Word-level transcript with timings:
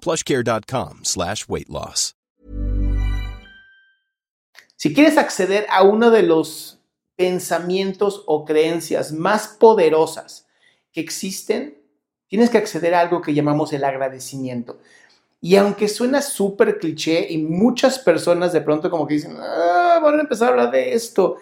plushcare.com 0.00 1.00
slash 1.04 1.44
weight 1.48 1.68
loss. 1.68 2.14
Si 4.76 4.94
quieres 4.94 5.18
acceder 5.18 5.66
a 5.68 5.82
uno 5.82 6.10
de 6.10 6.22
los 6.22 6.80
pensamientos 7.14 8.22
o 8.26 8.46
creencias 8.46 9.12
más 9.12 9.48
poderosas 9.48 10.46
que 10.90 11.02
existen, 11.02 11.78
tienes 12.28 12.48
que 12.48 12.56
acceder 12.56 12.94
a 12.94 13.00
algo 13.00 13.20
que 13.20 13.34
llamamos 13.34 13.74
el 13.74 13.84
agradecimiento. 13.84 14.78
Y 15.42 15.56
aunque 15.56 15.86
suena 15.86 16.22
súper 16.22 16.78
cliché 16.78 17.26
y 17.30 17.36
muchas 17.36 17.98
personas 17.98 18.54
de 18.54 18.62
pronto 18.62 18.90
como 18.90 19.06
que 19.06 19.14
dicen, 19.14 19.36
ah, 19.38 20.00
van 20.02 20.18
a 20.18 20.22
empezar 20.22 20.48
a 20.48 20.50
hablar 20.52 20.70
de 20.70 20.94
esto, 20.94 21.36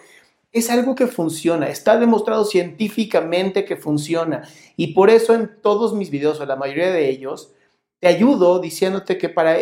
es 0.51 0.69
algo 0.69 0.95
que 0.95 1.07
funciona, 1.07 1.69
está 1.69 1.97
demostrado 1.97 2.43
científicamente 2.43 3.63
que 3.63 3.77
funciona. 3.77 4.49
Y 4.75 4.93
por 4.93 5.09
eso 5.09 5.33
en 5.33 5.61
todos 5.61 5.93
mis 5.93 6.09
videos, 6.09 6.41
o 6.41 6.45
la 6.45 6.57
mayoría 6.57 6.91
de 6.91 7.09
ellos, 7.09 7.53
te 7.99 8.07
ayudo 8.07 8.59
diciéndote 8.59 9.17
que 9.17 9.29
para 9.29 9.57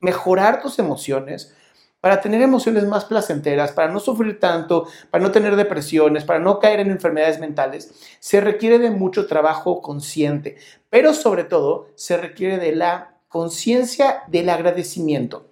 mejorar 0.00 0.62
tus 0.62 0.78
emociones, 0.78 1.54
para 2.00 2.20
tener 2.20 2.42
emociones 2.42 2.84
más 2.84 3.04
placenteras, 3.04 3.72
para 3.72 3.90
no 3.90 3.98
sufrir 3.98 4.38
tanto, 4.38 4.86
para 5.10 5.24
no 5.24 5.32
tener 5.32 5.56
depresiones, 5.56 6.24
para 6.24 6.38
no 6.38 6.60
caer 6.60 6.80
en 6.80 6.90
enfermedades 6.90 7.40
mentales, 7.40 7.92
se 8.20 8.40
requiere 8.40 8.78
de 8.78 8.90
mucho 8.90 9.26
trabajo 9.26 9.80
consciente, 9.82 10.56
pero 10.90 11.14
sobre 11.14 11.44
todo 11.44 11.88
se 11.94 12.16
requiere 12.16 12.58
de 12.58 12.76
la 12.76 13.16
conciencia 13.28 14.22
del 14.28 14.50
agradecimiento. 14.50 15.50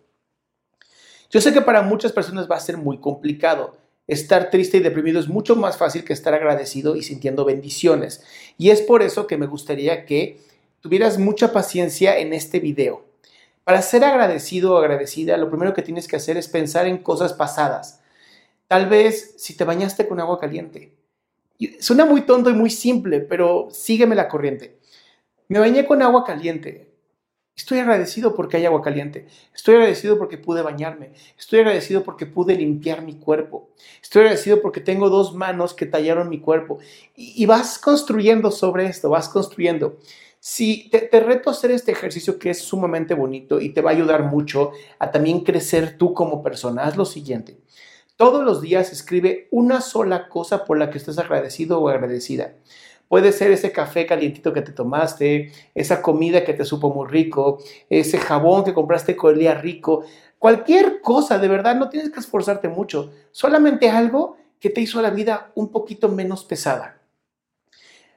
Yo 1.30 1.40
sé 1.40 1.52
que 1.52 1.62
para 1.62 1.82
muchas 1.82 2.12
personas 2.12 2.48
va 2.48 2.56
a 2.56 2.60
ser 2.60 2.76
muy 2.76 2.98
complicado. 2.98 3.76
Estar 4.06 4.50
triste 4.50 4.76
y 4.76 4.80
deprimido 4.80 5.18
es 5.18 5.26
mucho 5.26 5.56
más 5.56 5.76
fácil 5.76 6.04
que 6.04 6.12
estar 6.12 6.34
agradecido 6.34 6.94
y 6.94 7.02
sintiendo 7.02 7.44
bendiciones. 7.44 8.22
Y 8.58 8.70
es 8.70 8.82
por 8.82 9.03
eso 9.03 9.26
que 9.26 9.38
me 9.38 9.47
gustaría 9.47 10.04
que 10.04 10.38
tuvieras 10.84 11.19
mucha 11.19 11.50
paciencia 11.50 12.19
en 12.19 12.34
este 12.34 12.61
video. 12.61 13.06
Para 13.65 13.81
ser 13.81 14.05
agradecido 14.05 14.75
o 14.75 14.77
agradecida, 14.77 15.39
lo 15.39 15.49
primero 15.49 15.72
que 15.72 15.81
tienes 15.81 16.06
que 16.06 16.17
hacer 16.17 16.37
es 16.37 16.47
pensar 16.47 16.87
en 16.87 16.99
cosas 16.99 17.33
pasadas. 17.33 18.03
Tal 18.69 18.87
vez 18.91 19.34
si 19.39 19.56
te 19.56 19.65
bañaste 19.65 20.06
con 20.06 20.21
agua 20.21 20.39
caliente. 20.39 20.95
Suena 21.81 22.05
muy 22.05 22.21
tonto 22.27 22.50
y 22.50 22.53
muy 22.53 22.69
simple, 22.69 23.21
pero 23.21 23.69
sígueme 23.71 24.15
la 24.15 24.28
corriente. 24.28 24.77
Me 25.49 25.59
bañé 25.59 25.87
con 25.87 26.03
agua 26.03 26.22
caliente. 26.22 26.93
Estoy 27.56 27.78
agradecido 27.78 28.34
porque 28.34 28.59
hay 28.59 28.66
agua 28.66 28.83
caliente. 28.83 29.27
Estoy 29.55 29.77
agradecido 29.77 30.19
porque 30.19 30.37
pude 30.37 30.61
bañarme. 30.61 31.12
Estoy 31.39 31.61
agradecido 31.61 32.05
porque 32.05 32.27
pude 32.27 32.56
limpiar 32.56 33.01
mi 33.01 33.15
cuerpo. 33.15 33.71
Estoy 34.03 34.21
agradecido 34.21 34.61
porque 34.61 34.81
tengo 34.81 35.09
dos 35.09 35.34
manos 35.34 35.72
que 35.72 35.87
tallaron 35.87 36.28
mi 36.28 36.41
cuerpo. 36.41 36.78
Y, 37.16 37.43
y 37.43 37.47
vas 37.47 37.78
construyendo 37.78 38.51
sobre 38.51 38.84
esto, 38.84 39.09
vas 39.09 39.31
construyendo. 39.31 39.97
Si 40.47 40.91
te, 40.91 40.99
te, 40.99 41.21
reto 41.21 41.49
a 41.49 41.55
hacer 41.55 41.71
este 41.71 41.93
ejercicio 41.93 42.38
que 42.38 42.50
es 42.50 42.59
sumamente 42.59 43.15
bonito 43.15 43.62
y 43.62 43.71
te 43.71 43.81
va 43.81 43.93
a 43.93 43.94
ayudar 43.94 44.25
mucho 44.25 44.72
a 44.99 45.10
también 45.10 45.41
crecer 45.41 45.97
tú 45.97 46.12
como 46.12 46.43
persona, 46.43 46.82
haz 46.82 46.99
lo 46.99 47.06
siguiente. 47.06 47.56
Todos 48.16 48.44
los 48.44 48.60
días 48.60 48.93
escribe 48.93 49.49
una 49.50 49.81
sola 49.81 50.28
cosa 50.28 50.66
por 50.66 50.77
la 50.77 50.91
que 50.91 50.99
estés 50.99 51.19
agradecido 51.19 51.81
o 51.81 51.88
agradecida. 51.88 52.56
Puede 53.09 53.33
ser 53.33 53.53
ese 53.53 53.72
café 53.72 54.04
calientito 54.04 54.53
que 54.53 54.60
te 54.60 54.72
tomaste, 54.72 55.50
esa 55.75 56.03
comida 56.03 56.44
que 56.44 56.53
te 56.53 56.66
supo 56.66 56.93
muy 56.93 57.09
rico, 57.09 57.62
ese 57.88 58.19
jabón 58.19 58.65
que 58.65 58.75
compraste 58.75 59.16
que 59.16 59.27
olía 59.27 59.54
rico, 59.54 60.04
cualquier 60.38 61.00
cosa, 61.00 61.38
de 61.38 61.49
verdad, 61.49 61.75
no 61.75 61.88
tienes 61.88 62.10
que 62.10 62.21
esforzarte 62.21 62.69
mucho, 62.69 63.15
solamente 63.31 63.88
algo 63.88 64.37
que 64.60 64.69
te 64.69 64.83
hizo 64.83 65.00
la 65.00 65.09
vida 65.09 65.53
un 65.54 65.71
poquito 65.71 66.10
menos 66.10 66.44
pesada. 66.44 67.00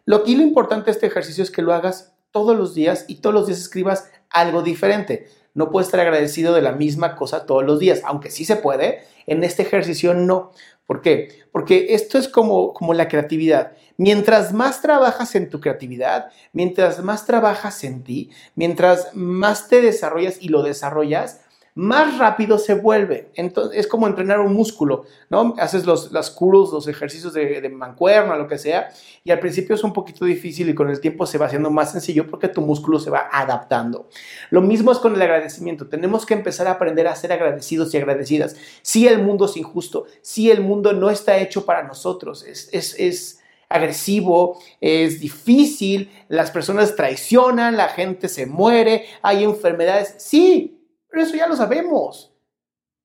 Lo 0.04 0.26
que 0.26 0.36
lo 0.36 0.44
importante 0.44 0.88
de 0.88 0.92
este 0.92 1.08
ejercicio 1.08 1.42
es 1.42 1.52
que 1.52 1.62
lo 1.62 1.74
hagas 1.74 2.17
todos 2.38 2.56
los 2.56 2.76
días 2.76 3.06
y 3.08 3.16
todos 3.16 3.34
los 3.34 3.48
días 3.48 3.58
escribas 3.58 4.12
algo 4.30 4.62
diferente. 4.62 5.28
No 5.56 5.72
puedes 5.72 5.88
estar 5.88 6.00
agradecido 6.00 6.54
de 6.54 6.62
la 6.62 6.72
misma 6.72 7.16
cosa 7.16 7.48
todos 7.48 7.66
los 7.66 7.80
días, 7.80 8.02
aunque 8.06 8.30
sí 8.30 8.46
se 8.46 8.58
puede, 8.58 9.00
en 9.26 9.44
este 9.44 9.64
ejercicio 9.64 10.14
no. 10.14 10.52
¿Por 10.86 11.02
qué? 11.02 11.30
Porque 11.52 11.96
esto 11.96 12.20
es 12.20 12.28
como, 12.28 12.76
como 12.76 12.94
la 12.94 13.08
creatividad. 13.08 13.72
Mientras 13.98 14.54
más 14.54 14.84
trabajas 14.84 15.34
en 15.34 15.50
tu 15.50 15.60
creatividad, 15.60 16.28
mientras 16.54 17.04
más 17.04 17.26
trabajas 17.26 17.84
en 17.84 18.04
ti, 18.04 18.30
mientras 18.54 19.16
más 19.16 19.68
te 19.68 19.82
desarrollas 19.82 20.38
y 20.40 20.50
lo 20.50 20.62
desarrollas, 20.62 21.42
más 21.78 22.18
rápido 22.18 22.58
se 22.58 22.74
vuelve. 22.74 23.30
Entonces, 23.36 23.78
es 23.78 23.86
como 23.86 24.08
entrenar 24.08 24.40
un 24.40 24.52
músculo, 24.52 25.04
¿no? 25.30 25.54
Haces 25.60 25.86
los, 25.86 26.12
las 26.12 26.32
curls, 26.32 26.72
los 26.72 26.88
ejercicios 26.88 27.34
de, 27.34 27.62
de 27.62 27.70
mancuerna, 27.70 28.36
lo 28.36 28.48
que 28.48 28.58
sea, 28.58 28.90
y 29.24 29.30
al 29.30 29.40
principio 29.40 29.76
es 29.76 29.84
un 29.84 29.94
poquito 29.94 30.26
difícil 30.26 30.68
y 30.70 30.74
con 30.74 30.90
el 30.90 31.00
tiempo 31.00 31.28
se 31.28 31.38
va 31.38 31.46
haciendo 31.46 31.70
más 31.70 31.92
sencillo 31.92 32.26
porque 32.26 32.48
tu 32.48 32.62
músculo 32.62 33.00
se 33.00 33.12
va 33.12 33.30
adaptando. 33.32 34.10
Lo 34.50 34.62
mismo 34.62 34.92
es 34.92 34.98
con 34.98 35.14
el 35.14 35.22
agradecimiento. 35.22 35.88
Tenemos 35.88 36.26
que 36.26 36.34
empezar 36.34 36.66
a 36.66 36.72
aprender 36.72 37.08
a 37.08 37.16
ser 37.16 37.32
agradecidos 37.32 37.94
y 37.94 37.98
agradecidas. 37.98 38.56
Si 38.82 39.08
el 39.08 39.22
mundo 39.22 39.46
es 39.46 39.56
injusto, 39.56 40.06
si 40.24 40.50
el 40.50 40.62
mundo 40.62 40.94
no 40.94 41.12
está 41.12 41.38
hecho 41.38 41.64
para 41.64 41.84
nosotros, 41.84 42.44
es, 42.44 42.70
es, 42.72 42.96
es 42.98 43.40
agresivo, 43.70 44.60
es 44.82 45.20
difícil, 45.20 46.10
las 46.28 46.50
personas 46.50 46.96
traicionan, 46.96 47.78
la 47.78 47.90
gente 47.90 48.30
se 48.30 48.48
muere, 48.48 49.06
hay 49.22 49.44
enfermedades. 49.44 50.16
Sí, 50.18 50.77
pero 51.18 51.26
eso 51.28 51.36
ya 51.36 51.48
lo 51.48 51.56
sabemos. 51.56 52.32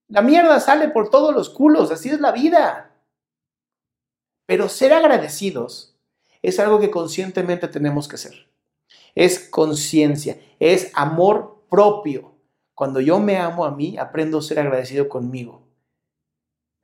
La 0.09 0.21
mierda 0.21 0.61
sale 0.61 0.91
por 0.91 1.09
todos 1.09 1.34
los 1.34 1.49
culos, 1.49 1.91
así 1.91 2.11
es 2.11 2.21
la 2.21 2.31
vida. 2.31 2.95
Pero 4.45 4.69
ser 4.69 4.93
agradecidos 4.93 5.97
es 6.43 6.61
algo 6.61 6.78
que 6.78 6.91
conscientemente 6.91 7.69
tenemos 7.69 8.09
que 8.09 8.17
hacer. 8.17 8.50
Es 9.15 9.49
conciencia, 9.49 10.39
es 10.61 10.91
amor 10.93 11.65
propio. 11.71 12.34
Cuando 12.75 13.00
yo 13.00 13.19
me 13.19 13.39
amo 13.39 13.65
a 13.65 13.71
mí, 13.71 13.97
aprendo 13.97 14.41
a 14.41 14.43
ser 14.43 14.58
agradecido 14.58 15.08
conmigo. 15.08 15.62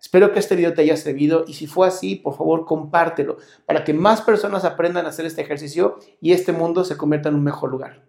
Espero 0.01 0.33
que 0.33 0.39
este 0.39 0.57
video 0.57 0.73
te 0.73 0.81
haya 0.81 0.97
servido 0.97 1.45
y 1.47 1.53
si 1.53 1.67
fue 1.67 1.87
así, 1.87 2.17
por 2.17 2.39
favor 2.39 2.65
compártelo 2.65 3.37
para 3.67 3.85
que 3.85 3.93
más 3.93 4.23
personas 4.23 4.65
aprendan 4.65 5.05
a 5.05 5.11
hacer 5.11 5.27
este 5.27 5.43
ejercicio 5.43 5.99
y 6.23 6.33
este 6.33 6.53
mundo 6.53 6.85
se 6.85 6.97
convierta 6.97 7.29
en 7.29 7.35
un 7.35 7.45
mejor 7.45 7.71
lugar. 7.71 8.09